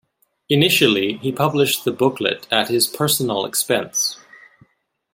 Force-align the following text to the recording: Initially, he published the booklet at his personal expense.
Initially, 0.49 1.17
he 1.19 1.31
published 1.31 1.85
the 1.85 1.91
booklet 1.91 2.47
at 2.49 2.69
his 2.69 2.87
personal 2.87 3.45
expense. 3.45 4.17